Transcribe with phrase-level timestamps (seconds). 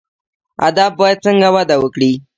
[0.67, 2.11] ادب باید څنګه وده وکړي؟